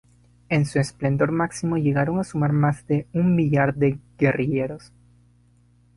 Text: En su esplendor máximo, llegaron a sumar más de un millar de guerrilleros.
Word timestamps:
En 0.49 0.65
su 0.65 0.79
esplendor 0.79 1.31
máximo, 1.31 1.77
llegaron 1.77 2.17
a 2.19 2.23
sumar 2.23 2.53
más 2.53 2.87
de 2.87 3.05
un 3.13 3.35
millar 3.35 3.75
de 3.75 3.99
guerrilleros. 4.17 4.91